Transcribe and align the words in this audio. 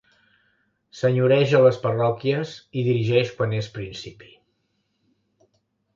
Senyoreja 1.01 1.59
a 1.59 1.67
les 1.67 1.77
parròquies 1.83 2.55
i 2.81 2.85
dirigeix 2.89 3.33
quan 3.37 3.55
és 3.61 3.71
principi. 3.79 4.35